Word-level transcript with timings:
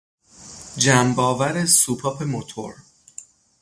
جنب 0.83 1.19
آور 1.21 1.65
سوپاپ 1.65 2.21
موتور 2.31 2.73